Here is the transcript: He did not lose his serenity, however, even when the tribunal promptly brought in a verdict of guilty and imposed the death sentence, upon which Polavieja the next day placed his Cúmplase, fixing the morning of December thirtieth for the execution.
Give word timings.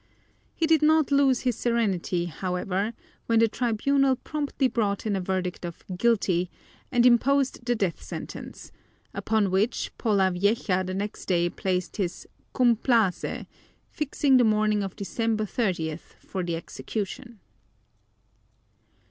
He 0.55 0.65
did 0.65 0.81
not 0.81 1.11
lose 1.11 1.41
his 1.41 1.55
serenity, 1.55 2.25
however, 2.25 2.85
even 2.87 2.93
when 3.27 3.37
the 3.37 3.47
tribunal 3.47 4.15
promptly 4.15 4.67
brought 4.67 5.05
in 5.05 5.15
a 5.15 5.21
verdict 5.21 5.63
of 5.63 5.83
guilty 5.95 6.49
and 6.91 7.05
imposed 7.05 7.63
the 7.63 7.75
death 7.75 8.01
sentence, 8.01 8.71
upon 9.13 9.51
which 9.51 9.91
Polavieja 9.99 10.83
the 10.87 10.95
next 10.95 11.27
day 11.27 11.51
placed 11.51 11.97
his 11.97 12.27
Cúmplase, 12.55 13.45
fixing 13.91 14.37
the 14.37 14.43
morning 14.43 14.81
of 14.81 14.95
December 14.95 15.45
thirtieth 15.45 16.15
for 16.25 16.41
the 16.43 16.55
execution. 16.55 17.39